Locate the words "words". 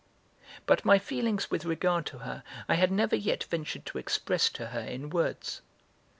5.11-5.61